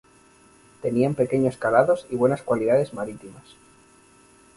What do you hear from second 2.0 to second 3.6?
y buenas cualidades marítimas.